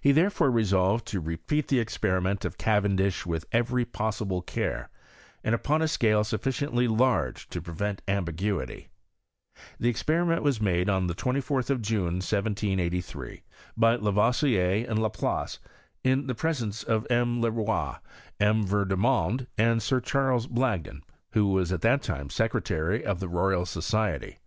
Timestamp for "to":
1.06-1.20, 7.50-7.62